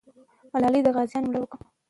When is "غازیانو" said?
0.95-1.27